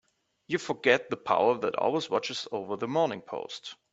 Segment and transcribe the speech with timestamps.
[0.47, 3.75] You forget the power that always watches over the Morning Post.